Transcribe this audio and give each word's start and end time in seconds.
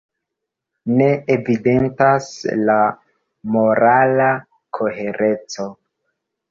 Ne 1.01 1.09
evidentas 1.35 2.31
la 2.71 2.79
morala 3.57 4.33
kohereco. 4.81 5.73